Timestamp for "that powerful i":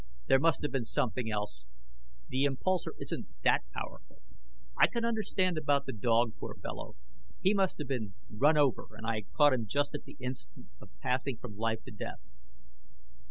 3.43-4.87